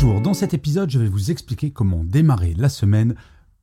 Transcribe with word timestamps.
Bonjour, 0.00 0.20
dans 0.20 0.32
cet 0.32 0.54
épisode, 0.54 0.90
je 0.90 1.00
vais 1.00 1.08
vous 1.08 1.32
expliquer 1.32 1.72
comment 1.72 2.04
démarrer 2.04 2.54
la 2.54 2.68
semaine 2.68 3.16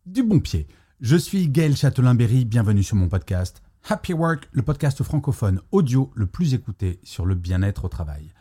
du 0.05 0.21
bon 0.21 0.41
pied. 0.41 0.67
Je 0.99 1.15
suis 1.15 1.47
Gaël 1.47 1.77
Châtelain-Berry, 1.77 2.43
bienvenue 2.43 2.83
sur 2.83 2.97
mon 2.97 3.07
podcast 3.07 3.63
Happy 3.87 4.11
Work, 4.11 4.49
le 4.51 4.61
podcast 4.61 5.01
francophone 5.01 5.61
audio 5.71 6.11
le 6.13 6.27
plus 6.27 6.53
écouté 6.53 6.99
sur 7.03 7.25
le 7.25 7.35
bien-être 7.35 7.85
au 7.85 7.87
travail. 7.87 8.33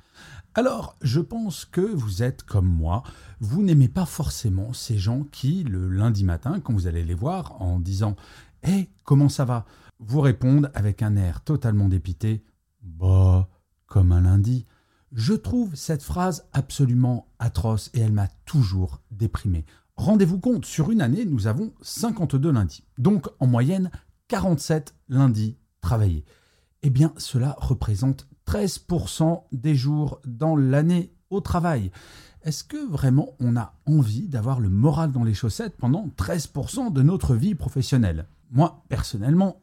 Alors, 0.54 0.96
je 1.02 1.20
pense 1.20 1.66
que 1.66 1.82
vous 1.82 2.24
êtes 2.24 2.42
comme 2.42 2.66
moi, 2.66 3.04
vous 3.38 3.62
n'aimez 3.62 3.88
pas 3.88 4.06
forcément 4.06 4.72
ces 4.72 4.98
gens 4.98 5.22
qui, 5.30 5.62
le 5.62 5.88
lundi 5.88 6.24
matin, 6.24 6.58
quand 6.58 6.72
vous 6.72 6.88
allez 6.88 7.04
les 7.04 7.14
voir 7.14 7.62
en 7.62 7.78
disant 7.78 8.16
Hé, 8.64 8.90
comment 9.04 9.28
ça 9.28 9.44
va? 9.44 9.66
vous 10.00 10.20
répondent 10.20 10.72
avec 10.74 11.00
un 11.00 11.14
air 11.14 11.44
totalement 11.44 11.88
dépité 11.88 12.42
Bah, 12.82 13.48
comme 13.86 14.10
un 14.10 14.22
lundi. 14.22 14.66
Je 15.14 15.32
trouve 15.32 15.76
cette 15.76 16.02
phrase 16.02 16.48
absolument 16.52 17.28
atroce 17.38 17.88
et 17.94 18.00
elle 18.00 18.10
m'a 18.10 18.26
toujours 18.46 19.00
déprimé. 19.12 19.64
Rendez-vous 19.94 20.40
compte, 20.40 20.64
sur 20.64 20.90
une 20.90 21.00
année, 21.00 21.24
nous 21.24 21.46
avons 21.46 21.72
52 21.82 22.50
lundis. 22.50 22.82
Donc, 22.98 23.28
en 23.38 23.46
moyenne, 23.46 23.92
47 24.26 24.92
lundis 25.08 25.56
travaillés. 25.80 26.24
Eh 26.82 26.90
bien, 26.90 27.12
cela 27.16 27.54
représente 27.60 28.26
13% 28.48 29.44
des 29.52 29.76
jours 29.76 30.20
dans 30.26 30.56
l'année 30.56 31.14
au 31.30 31.40
travail. 31.40 31.92
Est-ce 32.42 32.64
que 32.64 32.84
vraiment 32.84 33.36
on 33.38 33.56
a 33.56 33.74
envie 33.86 34.26
d'avoir 34.26 34.58
le 34.58 34.68
moral 34.68 35.12
dans 35.12 35.22
les 35.22 35.32
chaussettes 35.32 35.76
pendant 35.76 36.08
13% 36.18 36.92
de 36.92 37.02
notre 37.02 37.36
vie 37.36 37.54
professionnelle? 37.54 38.26
Moi, 38.50 38.82
personnellement, 38.88 39.62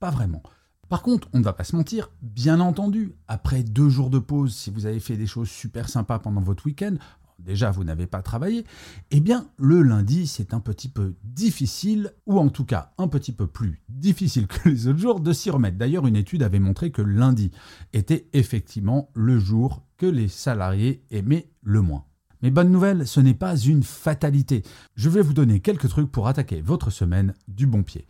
pas 0.00 0.10
vraiment. 0.10 0.42
Par 0.88 1.02
contre, 1.02 1.28
on 1.34 1.38
ne 1.38 1.44
va 1.44 1.52
pas 1.52 1.64
se 1.64 1.76
mentir, 1.76 2.10
bien 2.22 2.60
entendu, 2.60 3.14
après 3.26 3.62
deux 3.62 3.90
jours 3.90 4.08
de 4.08 4.18
pause, 4.18 4.54
si 4.54 4.70
vous 4.70 4.86
avez 4.86 5.00
fait 5.00 5.16
des 5.16 5.26
choses 5.26 5.50
super 5.50 5.88
sympas 5.88 6.18
pendant 6.18 6.40
votre 6.40 6.64
week-end, 6.64 6.94
déjà 7.38 7.70
vous 7.70 7.84
n'avez 7.84 8.06
pas 8.06 8.22
travaillé, 8.22 8.64
eh 9.10 9.20
bien 9.20 9.48
le 9.58 9.82
lundi 9.82 10.26
c'est 10.26 10.54
un 10.54 10.60
petit 10.60 10.88
peu 10.88 11.14
difficile, 11.22 12.12
ou 12.26 12.38
en 12.38 12.48
tout 12.48 12.64
cas 12.64 12.92
un 12.96 13.06
petit 13.06 13.32
peu 13.32 13.46
plus 13.46 13.82
difficile 13.88 14.46
que 14.46 14.68
les 14.68 14.86
autres 14.88 14.98
jours 14.98 15.20
de 15.20 15.32
s'y 15.32 15.50
remettre. 15.50 15.76
D'ailleurs 15.76 16.06
une 16.06 16.16
étude 16.16 16.42
avait 16.42 16.58
montré 16.58 16.90
que 16.90 17.02
lundi 17.02 17.50
était 17.92 18.28
effectivement 18.32 19.10
le 19.14 19.38
jour 19.38 19.84
que 19.98 20.06
les 20.06 20.28
salariés 20.28 21.04
aimaient 21.10 21.50
le 21.62 21.82
moins. 21.82 22.04
Mais 22.40 22.50
bonne 22.50 22.70
nouvelle, 22.70 23.06
ce 23.06 23.20
n'est 23.20 23.34
pas 23.34 23.56
une 23.56 23.82
fatalité. 23.82 24.62
Je 24.94 25.08
vais 25.10 25.22
vous 25.22 25.34
donner 25.34 25.60
quelques 25.60 25.88
trucs 25.88 26.10
pour 26.10 26.28
attaquer 26.28 26.60
votre 26.60 26.90
semaine 26.90 27.34
du 27.48 27.66
bon 27.66 27.82
pied. 27.82 28.06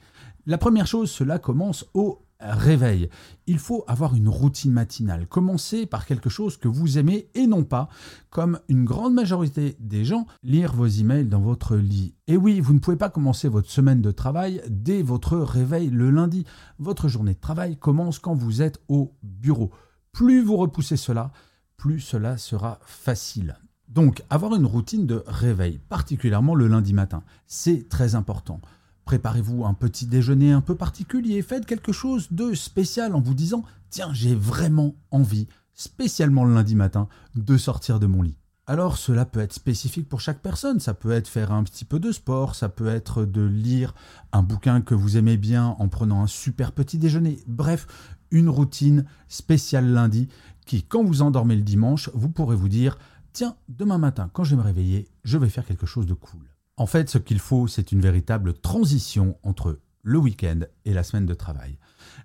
La 0.46 0.58
première 0.58 0.86
chose, 0.86 1.10
cela 1.10 1.38
commence 1.38 1.86
au 1.94 2.27
réveil. 2.40 3.08
Il 3.46 3.58
faut 3.58 3.84
avoir 3.86 4.14
une 4.14 4.28
routine 4.28 4.72
matinale. 4.72 5.26
Commencez 5.26 5.86
par 5.86 6.06
quelque 6.06 6.28
chose 6.28 6.56
que 6.56 6.68
vous 6.68 6.98
aimez 6.98 7.28
et 7.34 7.46
non 7.46 7.64
pas, 7.64 7.88
comme 8.30 8.60
une 8.68 8.84
grande 8.84 9.14
majorité 9.14 9.76
des 9.80 10.04
gens, 10.04 10.26
lire 10.42 10.74
vos 10.74 10.86
emails 10.86 11.26
dans 11.26 11.40
votre 11.40 11.76
lit. 11.76 12.14
Et 12.26 12.36
oui, 12.36 12.60
vous 12.60 12.74
ne 12.74 12.78
pouvez 12.78 12.96
pas 12.96 13.10
commencer 13.10 13.48
votre 13.48 13.70
semaine 13.70 14.02
de 14.02 14.10
travail 14.10 14.62
dès 14.68 15.02
votre 15.02 15.36
réveil 15.36 15.90
le 15.90 16.10
lundi. 16.10 16.44
Votre 16.78 17.08
journée 17.08 17.34
de 17.34 17.40
travail 17.40 17.76
commence 17.76 18.18
quand 18.18 18.34
vous 18.34 18.62
êtes 18.62 18.80
au 18.88 19.16
bureau. 19.22 19.70
Plus 20.12 20.42
vous 20.42 20.56
repoussez 20.56 20.96
cela, 20.96 21.32
plus 21.76 22.00
cela 22.00 22.36
sera 22.38 22.78
facile. 22.82 23.56
Donc, 23.88 24.22
avoir 24.28 24.54
une 24.54 24.66
routine 24.66 25.06
de 25.06 25.22
réveil, 25.26 25.78
particulièrement 25.88 26.54
le 26.54 26.68
lundi 26.68 26.92
matin, 26.92 27.22
c'est 27.46 27.88
très 27.88 28.14
important. 28.14 28.60
Préparez-vous 29.08 29.64
un 29.64 29.72
petit 29.72 30.04
déjeuner 30.04 30.52
un 30.52 30.60
peu 30.60 30.74
particulier, 30.74 31.40
faites 31.40 31.64
quelque 31.64 31.92
chose 31.92 32.28
de 32.30 32.52
spécial 32.52 33.14
en 33.14 33.22
vous 33.22 33.32
disant 33.32 33.64
Tiens, 33.88 34.12
j'ai 34.12 34.34
vraiment 34.34 34.96
envie, 35.10 35.48
spécialement 35.72 36.44
le 36.44 36.52
lundi 36.52 36.74
matin, 36.74 37.08
de 37.34 37.56
sortir 37.56 38.00
de 38.00 38.06
mon 38.06 38.20
lit. 38.20 38.36
Alors 38.66 38.98
cela 38.98 39.24
peut 39.24 39.40
être 39.40 39.54
spécifique 39.54 40.10
pour 40.10 40.20
chaque 40.20 40.42
personne, 40.42 40.78
ça 40.78 40.92
peut 40.92 41.12
être 41.12 41.26
faire 41.26 41.52
un 41.52 41.64
petit 41.64 41.86
peu 41.86 41.98
de 41.98 42.12
sport, 42.12 42.54
ça 42.54 42.68
peut 42.68 42.88
être 42.88 43.24
de 43.24 43.40
lire 43.40 43.94
un 44.32 44.42
bouquin 44.42 44.82
que 44.82 44.94
vous 44.94 45.16
aimez 45.16 45.38
bien 45.38 45.74
en 45.78 45.88
prenant 45.88 46.22
un 46.22 46.26
super 46.26 46.72
petit 46.72 46.98
déjeuner. 46.98 47.40
Bref, 47.46 47.86
une 48.30 48.50
routine 48.50 49.06
spéciale 49.28 49.90
lundi 49.90 50.28
qui, 50.66 50.82
quand 50.82 51.02
vous 51.02 51.22
endormez 51.22 51.56
le 51.56 51.62
dimanche, 51.62 52.10
vous 52.12 52.28
pourrez 52.28 52.56
vous 52.56 52.68
dire 52.68 52.98
Tiens, 53.32 53.56
demain 53.70 53.96
matin, 53.96 54.28
quand 54.34 54.44
je 54.44 54.50
vais 54.50 54.60
me 54.60 54.66
réveiller, 54.66 55.08
je 55.24 55.38
vais 55.38 55.48
faire 55.48 55.64
quelque 55.64 55.86
chose 55.86 56.04
de 56.04 56.12
cool. 56.12 56.57
En 56.78 56.86
fait, 56.86 57.10
ce 57.10 57.18
qu'il 57.18 57.40
faut, 57.40 57.66
c'est 57.66 57.90
une 57.90 58.00
véritable 58.00 58.54
transition 58.54 59.36
entre 59.42 59.80
le 60.02 60.16
week-end 60.16 60.60
et 60.84 60.94
la 60.94 61.02
semaine 61.02 61.26
de 61.26 61.34
travail. 61.34 61.76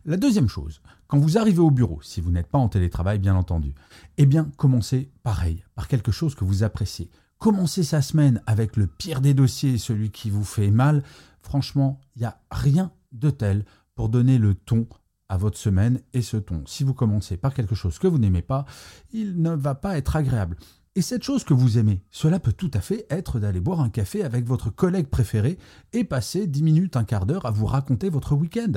La 0.06 0.16
deuxième 0.16 0.47
chose, 0.47 0.84
quand 1.08 1.18
vous 1.18 1.40
arrivez 1.40 1.59
au 1.59 1.72
bureau, 1.72 2.00
si 2.03 2.22
vous 2.22 2.30
n'êtes 2.30 2.50
pas 2.50 2.59
en 2.59 2.69
télétravail 2.69 3.18
bien 3.18 3.36
entendu, 3.36 3.74
eh 4.18 4.28
bien 4.28 4.52
commencez 4.56 5.12
pareil, 5.24 5.66
par 5.74 5.88
quelque 5.88 6.12
chose 6.12 6.36
que 6.36 6.46
vous 6.46 6.62
appréciez. 6.62 7.09
Commencez 7.40 7.84
sa 7.84 8.03
semaine 8.03 8.44
avec 8.46 8.78
le 8.78 8.86
pire 8.86 9.22
des 9.22 9.34
dossiers, 9.34 9.80
celui 9.80 10.12
qui 10.12 10.30
vous 10.30 10.44
fait 10.44 10.69
mal. 10.69 11.03
Franchement, 11.42 12.00
il 12.16 12.19
n'y 12.19 12.25
a 12.25 12.40
rien 12.52 12.92
de 13.12 13.31
tel 13.31 13.66
pour 13.96 14.08
donner 14.08 14.38
le 14.38 14.53
ton 14.53 14.88
à 15.30 15.38
votre 15.38 15.58
semaine 15.58 16.00
et 16.13 16.22
ce 16.22 16.38
ton. 16.38 16.63
Si 16.68 16.84
vous 16.84 16.94
commencez 16.94 17.38
par 17.38 17.56
quelque 17.56 17.74
chose 17.74 17.97
que 17.97 18.08
vous 18.08 18.19
n'aimez 18.19 18.44
pas, 18.44 18.66
il 19.12 19.42
ne 19.42 19.50
va 19.50 19.74
pas 19.74 19.97
être 19.97 20.16
agréable. 20.16 20.58
Et 20.96 21.02
cette 21.02 21.24
chose 21.24 21.44
que 21.44 21.56
vous 21.56 21.80
aimez, 21.80 22.04
cela 22.12 22.40
peut 22.40 22.54
tout 22.54 22.70
à 22.72 22.80
fait 22.80 23.08
être 23.09 23.40
d'aller 23.40 23.59
boire 23.59 23.81
un 23.81 23.90
café 23.90 24.24
avec 24.24 24.46
votre 24.46 24.70
collègue 24.70 25.08
préféré 25.08 25.58
et 25.92 26.04
passer 26.04 26.46
10 26.46 26.62
minutes, 26.62 26.98
un 26.98 27.04
quart 27.04 27.26
d'heure 27.26 27.48
à 27.48 27.52
vous 27.52 27.66
raconter 27.66 28.09
votre 28.09 28.36
week-end. 28.36 28.74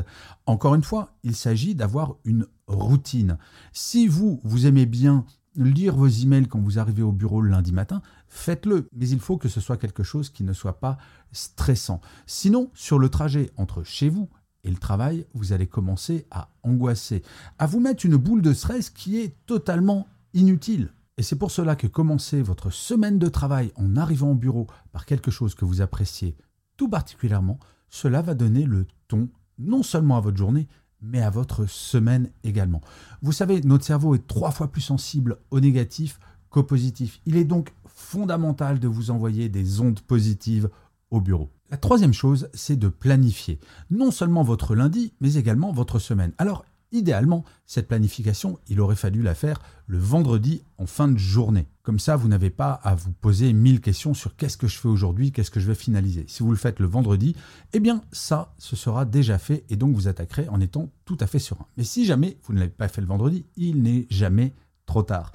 Encore 0.46 0.74
une 0.74 0.82
fois, 0.82 1.14
il 1.24 1.36
s'agit 1.36 1.74
d'avoir 1.74 2.16
une 2.24 2.46
routine. 2.68 3.36
Si 3.74 4.08
vous, 4.08 4.40
vous 4.44 4.66
aimez 4.66 4.86
bien 4.86 5.26
lire 5.56 5.94
vos 5.94 6.08
emails 6.08 6.48
quand 6.48 6.58
vous 6.58 6.78
arrivez 6.78 7.02
au 7.02 7.12
bureau 7.12 7.42
le 7.42 7.50
lundi 7.50 7.72
matin, 7.72 8.00
faites-le. 8.28 8.88
Mais 8.94 9.10
il 9.10 9.20
faut 9.20 9.36
que 9.36 9.50
ce 9.50 9.60
soit 9.60 9.76
quelque 9.76 10.02
chose 10.02 10.30
qui 10.30 10.42
ne 10.42 10.54
soit 10.54 10.80
pas 10.80 10.96
stressant. 11.32 12.00
Sinon, 12.24 12.70
sur 12.72 12.98
le 12.98 13.10
trajet 13.10 13.50
entre 13.58 13.82
chez 13.82 14.08
vous 14.08 14.30
et 14.64 14.70
le 14.70 14.76
travail, 14.76 15.26
vous 15.34 15.52
allez 15.52 15.66
commencer 15.66 16.26
à 16.30 16.48
angoisser, 16.62 17.22
à 17.58 17.66
vous 17.66 17.80
mettre 17.80 18.06
une 18.06 18.16
boule 18.16 18.40
de 18.40 18.54
stress 18.54 18.88
qui 18.88 19.18
est 19.18 19.36
totalement 19.44 20.08
inutile. 20.32 20.92
Et 21.18 21.22
c'est 21.22 21.36
pour 21.36 21.50
cela 21.50 21.76
que 21.76 21.86
commencer 21.86 22.42
votre 22.42 22.70
semaine 22.70 23.18
de 23.18 23.28
travail 23.28 23.72
en 23.76 23.96
arrivant 23.96 24.32
au 24.32 24.34
bureau 24.34 24.66
par 24.92 25.06
quelque 25.06 25.30
chose 25.30 25.54
que 25.54 25.64
vous 25.64 25.80
appréciez 25.80 26.36
tout 26.76 26.88
particulièrement, 26.88 27.58
cela 27.88 28.20
va 28.20 28.34
donner 28.34 28.64
le 28.64 28.86
ton 29.08 29.28
non 29.58 29.82
seulement 29.82 30.18
à 30.18 30.20
votre 30.20 30.36
journée, 30.36 30.68
mais 31.00 31.22
à 31.22 31.30
votre 31.30 31.66
semaine 31.66 32.30
également. 32.44 32.82
Vous 33.22 33.32
savez, 33.32 33.60
notre 33.62 33.84
cerveau 33.84 34.14
est 34.14 34.26
trois 34.26 34.50
fois 34.50 34.70
plus 34.70 34.82
sensible 34.82 35.38
au 35.50 35.60
négatif 35.60 36.20
qu'au 36.50 36.62
positif. 36.62 37.20
Il 37.24 37.36
est 37.36 37.44
donc 37.44 37.72
fondamental 37.86 38.78
de 38.78 38.88
vous 38.88 39.10
envoyer 39.10 39.48
des 39.48 39.80
ondes 39.80 40.00
positives 40.00 40.68
au 41.10 41.20
bureau. 41.20 41.50
La 41.70 41.76
troisième 41.76 42.12
chose, 42.12 42.48
c'est 42.52 42.76
de 42.76 42.88
planifier 42.88 43.58
non 43.90 44.10
seulement 44.10 44.42
votre 44.42 44.74
lundi, 44.74 45.14
mais 45.20 45.34
également 45.34 45.72
votre 45.72 45.98
semaine. 45.98 46.32
Alors, 46.38 46.64
Idéalement, 46.92 47.44
cette 47.66 47.88
planification, 47.88 48.58
il 48.68 48.80
aurait 48.80 48.96
fallu 48.96 49.20
la 49.20 49.34
faire 49.34 49.60
le 49.86 49.98
vendredi 49.98 50.62
en 50.78 50.86
fin 50.86 51.08
de 51.08 51.18
journée. 51.18 51.66
Comme 51.82 51.98
ça, 51.98 52.16
vous 52.16 52.28
n'avez 52.28 52.50
pas 52.50 52.72
à 52.72 52.94
vous 52.94 53.12
poser 53.12 53.52
mille 53.52 53.80
questions 53.80 54.14
sur 54.14 54.36
qu'est-ce 54.36 54.56
que 54.56 54.68
je 54.68 54.78
fais 54.78 54.88
aujourd'hui, 54.88 55.32
qu'est-ce 55.32 55.50
que 55.50 55.60
je 55.60 55.66
vais 55.66 55.74
finaliser. 55.74 56.24
Si 56.28 56.42
vous 56.42 56.50
le 56.50 56.56
faites 56.56 56.78
le 56.78 56.86
vendredi, 56.86 57.34
eh 57.72 57.80
bien 57.80 58.02
ça, 58.12 58.54
ce 58.58 58.76
sera 58.76 59.04
déjà 59.04 59.38
fait 59.38 59.64
et 59.68 59.76
donc 59.76 59.94
vous 59.94 60.08
attaquerez 60.08 60.48
en 60.48 60.60
étant 60.60 60.90
tout 61.04 61.16
à 61.20 61.26
fait 61.26 61.38
serein. 61.38 61.66
Mais 61.76 61.84
si 61.84 62.04
jamais 62.04 62.38
vous 62.44 62.52
ne 62.52 62.60
l'avez 62.60 62.70
pas 62.70 62.88
fait 62.88 63.00
le 63.00 63.06
vendredi, 63.06 63.44
il 63.56 63.82
n'est 63.82 64.06
jamais 64.08 64.54
trop 64.86 65.02
tard. 65.02 65.32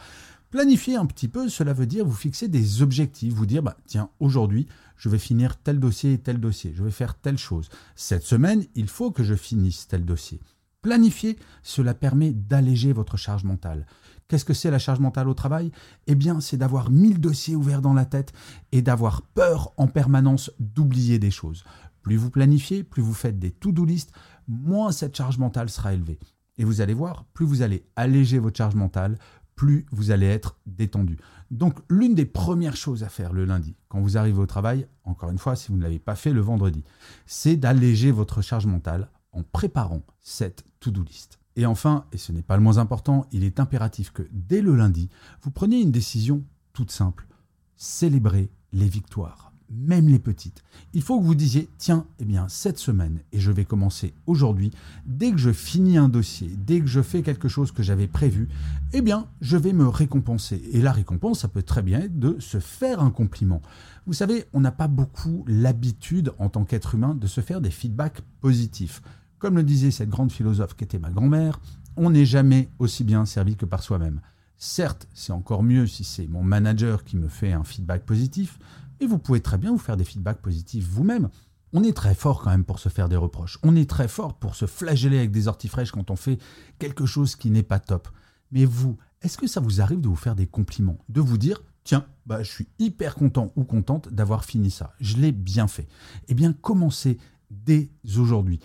Planifier 0.52 0.98
un 0.98 1.06
petit 1.06 1.30
peu, 1.30 1.48
cela 1.48 1.72
veut 1.72 1.86
dire 1.86 2.06
vous 2.06 2.14
fixer 2.14 2.50
des 2.50 2.82
objectifs, 2.82 3.34
vous 3.34 3.46
dire, 3.46 3.64
bah, 3.64 3.78
tiens, 3.88 4.10
aujourd'hui, 4.20 4.68
je 4.98 5.08
vais 5.08 5.18
finir 5.18 5.58
tel 5.58 5.80
dossier 5.80 6.14
et 6.14 6.18
tel 6.18 6.40
dossier, 6.40 6.74
je 6.76 6.84
vais 6.84 6.92
faire 6.92 7.16
telle 7.16 7.38
chose. 7.38 7.70
Cette 7.96 8.24
semaine, 8.24 8.66
il 8.76 8.90
faut 8.90 9.12
que 9.12 9.24
je 9.24 9.36
finisse 9.36 9.88
tel 9.88 10.04
dossier. 10.04 10.42
Planifier, 10.82 11.38
cela 11.62 11.94
permet 11.94 12.32
d'alléger 12.32 12.92
votre 12.92 13.16
charge 13.16 13.44
mentale. 13.44 13.86
Qu'est-ce 14.28 14.46
que 14.46 14.56
c'est 14.56 14.72
la 14.72 14.80
charge 14.80 15.00
mentale 15.00 15.30
au 15.30 15.36
travail? 15.36 15.72
Eh 16.08 16.16
bien, 16.16 16.40
c'est 16.42 16.58
d'avoir 16.58 16.90
mille 16.90 17.22
dossiers 17.22 17.56
ouverts 17.56 17.84
dans 17.84 17.94
la 17.94 18.06
tête 18.06 18.34
et 18.72 18.82
d'avoir 18.82 19.22
peur 19.22 19.74
en 19.78 19.86
permanence 19.86 20.52
d'oublier 20.60 21.20
des 21.20 21.30
choses. 21.30 21.64
Plus 22.02 22.16
vous 22.16 22.32
planifiez, 22.32 22.84
plus 22.84 23.04
vous 23.04 23.14
faites 23.14 23.38
des 23.38 23.52
to-do 23.52 23.86
list, 23.86 24.12
moins 24.48 24.92
cette 24.92 25.16
charge 25.16 25.38
mentale 25.38 25.70
sera 25.70 25.94
élevée. 25.94 26.18
Et 26.58 26.64
vous 26.64 26.82
allez 26.82 26.96
voir, 26.96 27.26
plus 27.34 27.46
vous 27.46 27.62
allez 27.62 27.86
alléger 27.96 28.40
votre 28.40 28.58
charge 28.58 28.74
mentale, 28.74 29.20
plus 29.56 29.86
vous 29.92 30.10
allez 30.10 30.26
être 30.26 30.58
détendu. 30.66 31.18
Donc 31.52 31.78
l'une 31.92 32.16
des 32.16 32.26
premières 32.26 32.76
choses 32.76 33.04
à 33.04 33.10
faire 33.10 33.34
le 33.34 33.46
lundi, 33.46 33.76
quand 33.88 34.02
vous 34.02 34.18
arrivez 34.18 34.40
au 34.40 34.48
travail, 34.48 34.88
encore 35.04 35.30
une 35.30 35.38
fois, 35.38 35.56
si 35.56 35.72
vous 35.72 35.78
ne 35.78 35.84
l'avez 35.84 36.00
pas 36.00 36.16
fait 36.16 36.34
le 36.34 36.42
vendredi, 36.42 36.84
c'est 37.28 37.56
d'alléger 37.56 38.10
votre 38.10 38.42
charge 38.42 38.66
mentale 38.66 39.10
en 39.34 39.44
préparant 39.44 40.02
cette 40.22 40.64
to-do 40.80 41.04
list. 41.04 41.40
Et 41.56 41.66
enfin, 41.66 42.06
et 42.12 42.18
ce 42.18 42.32
n'est 42.32 42.42
pas 42.42 42.56
le 42.56 42.64
moins 42.64 42.78
important, 42.78 43.26
il 43.32 43.44
est 43.44 43.60
impératif 43.60 44.12
que 44.12 44.28
dès 44.32 44.62
le 44.62 44.76
lundi, 44.76 45.10
vous 45.42 45.52
preniez 45.52 45.82
une 45.82 45.92
décision 45.92 46.44
toute 46.74 46.92
simple. 46.92 47.28
Célébrez 47.76 48.50
les 48.72 48.88
victoires 48.88 49.52
même 49.72 50.08
les 50.08 50.20
petites. 50.20 50.64
Il 50.94 51.02
faut 51.02 51.20
que 51.20 51.26
vous 51.26 51.36
disiez, 51.36 51.70
tiens, 51.78 52.06
eh 52.20 52.26
bien, 52.26 52.48
cette 52.50 52.78
semaine, 52.78 53.20
et 53.32 53.40
je 53.40 53.52
vais 53.52 53.66
commencer 53.66 54.14
aujourd'hui, 54.28 54.72
dès 55.06 55.32
que 55.32 55.38
je 55.38 55.52
finis 55.52 55.98
un 55.98 56.10
dossier, 56.10 56.50
dès 56.58 56.82
que 56.82 56.88
je 56.88 57.02
fais 57.02 57.22
quelque 57.22 57.48
chose 57.48 57.72
que 57.72 57.84
j'avais 57.84 58.08
prévu, 58.08 58.50
eh 58.94 59.02
bien, 59.02 59.28
je 59.40 59.58
vais 59.58 59.74
me 59.74 59.88
récompenser. 59.88 60.62
Et 60.74 60.82
la 60.82 60.92
récompense, 60.92 61.40
ça 61.40 61.48
peut 61.48 61.64
très 61.64 61.82
bien 61.82 62.02
être 62.02 62.20
de 62.20 62.38
se 62.40 62.60
faire 62.60 63.02
un 63.02 63.12
compliment. 63.12 63.62
Vous 64.06 64.14
savez, 64.14 64.46
on 64.54 64.60
n'a 64.60 64.72
pas 64.72 64.88
beaucoup 64.88 65.46
l'habitude, 65.48 66.34
en 66.40 66.50
tant 66.50 66.66
qu'être 66.66 66.96
humain, 66.96 67.16
de 67.16 67.28
se 67.28 67.42
faire 67.42 67.62
des 67.62 67.72
feedbacks 67.72 68.22
positifs. 68.42 69.02
Comme 69.42 69.56
le 69.56 69.64
disait 69.64 69.90
cette 69.90 70.10
grande 70.10 70.32
philosophe 70.32 70.76
qui 70.76 70.84
était 70.84 71.00
ma 71.00 71.10
grand-mère, 71.10 71.60
on 71.98 72.12
n'est 72.12 72.28
jamais 72.28 72.70
aussi 72.78 73.04
bien 73.04 73.26
servi 73.26 73.56
que 73.56 73.66
par 73.66 73.82
soi-même. 73.82 74.22
Certes, 74.56 75.08
c'est 75.16 75.34
encore 75.34 75.64
mieux 75.64 75.88
si 75.88 76.04
c'est 76.04 76.28
mon 76.28 76.44
manager 76.44 77.04
qui 77.04 77.18
me 77.18 77.28
fait 77.28 77.52
un 77.52 77.64
feedback 77.64 78.06
positif, 78.06 78.60
et 79.00 79.08
vous 79.08 79.18
pouvez 79.18 79.42
très 79.42 79.58
bien 79.58 79.72
vous 79.72 79.80
faire 79.80 79.98
des 79.98 80.04
feedbacks 80.04 80.44
positifs 80.44 80.88
vous-même. 80.88 81.30
On 81.74 81.84
est 81.84 81.98
très 81.98 82.14
fort 82.14 82.44
quand 82.44 82.52
même 82.52 82.66
pour 82.66 82.78
se 82.78 82.90
faire 82.90 83.10
des 83.10 83.16
reproches. 83.16 83.58
On 83.64 83.76
est 83.76 83.90
très 83.90 84.08
fort 84.08 84.36
pour 84.36 84.54
se 84.54 84.68
flageller 84.68 85.18
avec 85.18 85.32
des 85.32 85.48
orties 85.48 85.70
fraîches 85.70 85.92
quand 85.92 86.12
on 86.12 86.16
fait 86.16 86.38
quelque 86.78 87.08
chose 87.08 87.36
qui 87.36 87.50
n'est 87.50 87.64
pas 87.64 87.80
top. 87.80 88.10
Mais 88.52 88.66
vous, 88.66 88.96
est-ce 89.24 89.40
que 89.40 89.48
ça 89.48 89.60
vous 89.60 89.82
arrive 89.82 90.02
de 90.02 90.08
vous 90.08 90.16
faire 90.16 90.36
des 90.36 90.46
compliments 90.46 91.00
De 91.10 91.20
vous 91.20 91.40
dire, 91.40 91.64
tiens, 91.84 92.06
bah, 92.28 92.44
je 92.44 92.52
suis 92.52 92.68
hyper 92.78 93.16
content 93.16 93.52
ou 93.56 93.64
contente 93.64 94.10
d'avoir 94.10 94.46
fini 94.46 94.70
ça. 94.70 94.94
Je 95.00 95.18
l'ai 95.18 95.32
bien 95.32 95.68
fait. 95.68 95.88
Eh 96.28 96.36
bien, 96.36 96.54
commencez 96.54 97.18
dès 97.52 97.90
aujourd'hui. 98.18 98.60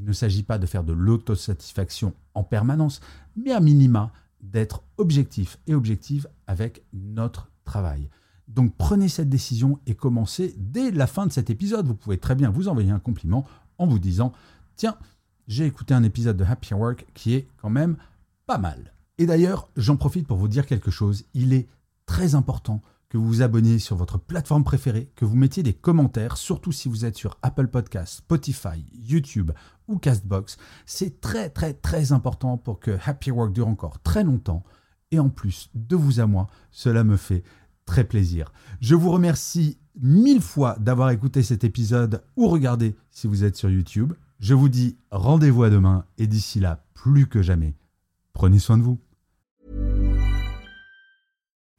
Il 0.00 0.06
ne 0.06 0.12
s'agit 0.12 0.42
pas 0.42 0.58
de 0.58 0.64
faire 0.64 0.82
de 0.82 0.94
l'autosatisfaction 0.94 2.14
en 2.32 2.42
permanence, 2.42 3.00
mais 3.36 3.52
à 3.52 3.60
minima 3.60 4.12
d'être 4.40 4.82
objectif 4.96 5.58
et 5.66 5.74
objective 5.74 6.26
avec 6.46 6.82
notre 6.94 7.50
travail. 7.64 8.08
Donc 8.48 8.74
prenez 8.78 9.08
cette 9.08 9.28
décision 9.28 9.78
et 9.86 9.94
commencez 9.94 10.54
dès 10.56 10.90
la 10.90 11.06
fin 11.06 11.26
de 11.26 11.32
cet 11.32 11.50
épisode. 11.50 11.86
Vous 11.86 11.94
pouvez 11.94 12.16
très 12.16 12.34
bien 12.34 12.50
vous 12.50 12.68
envoyer 12.68 12.90
un 12.90 12.98
compliment 12.98 13.46
en 13.76 13.86
vous 13.86 13.98
disant 13.98 14.32
Tiens, 14.74 14.96
j'ai 15.46 15.66
écouté 15.66 15.92
un 15.92 16.02
épisode 16.02 16.38
de 16.38 16.44
Happy 16.44 16.72
Work 16.72 17.06
qui 17.12 17.34
est 17.34 17.46
quand 17.58 17.70
même 17.70 17.96
pas 18.46 18.58
mal. 18.58 18.94
Et 19.18 19.26
d'ailleurs, 19.26 19.68
j'en 19.76 19.96
profite 19.96 20.26
pour 20.26 20.38
vous 20.38 20.48
dire 20.48 20.64
quelque 20.64 20.90
chose. 20.90 21.24
Il 21.34 21.52
est 21.52 21.68
très 22.06 22.34
important 22.34 22.80
que 23.10 23.18
vous 23.18 23.26
vous 23.26 23.42
abonniez 23.42 23.80
sur 23.80 23.96
votre 23.96 24.18
plateforme 24.18 24.64
préférée, 24.64 25.10
que 25.16 25.24
vous 25.24 25.36
mettiez 25.36 25.62
des 25.62 25.74
commentaires, 25.74 26.36
surtout 26.36 26.72
si 26.72 26.88
vous 26.88 27.04
êtes 27.04 27.16
sur 27.16 27.36
Apple 27.42 27.66
Podcasts, 27.66 28.18
Spotify, 28.18 28.86
YouTube 28.94 29.50
ou 29.88 29.98
Castbox. 29.98 30.56
C'est 30.86 31.20
très 31.20 31.50
très 31.50 31.74
très 31.74 32.12
important 32.12 32.56
pour 32.56 32.78
que 32.78 32.96
Happy 33.04 33.32
Work 33.32 33.52
dure 33.52 33.68
encore 33.68 34.00
très 34.00 34.22
longtemps. 34.22 34.62
Et 35.10 35.18
en 35.18 35.28
plus, 35.28 35.70
de 35.74 35.96
vous 35.96 36.20
à 36.20 36.26
moi, 36.26 36.46
cela 36.70 37.02
me 37.02 37.16
fait 37.16 37.42
très 37.84 38.04
plaisir. 38.04 38.52
Je 38.80 38.94
vous 38.94 39.10
remercie 39.10 39.76
mille 40.00 40.40
fois 40.40 40.76
d'avoir 40.78 41.10
écouté 41.10 41.42
cet 41.42 41.64
épisode 41.64 42.22
ou 42.36 42.46
regardé 42.46 42.94
si 43.10 43.26
vous 43.26 43.42
êtes 43.42 43.56
sur 43.56 43.68
YouTube. 43.68 44.12
Je 44.38 44.54
vous 44.54 44.68
dis 44.68 44.96
rendez-vous 45.10 45.64
à 45.64 45.70
demain 45.70 46.04
et 46.16 46.28
d'ici 46.28 46.60
là, 46.60 46.84
plus 46.94 47.26
que 47.26 47.42
jamais, 47.42 47.74
prenez 48.32 48.60
soin 48.60 48.78
de 48.78 48.84
vous. 48.84 49.00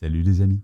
Salut 0.00 0.22
les 0.22 0.42
amis 0.42 0.62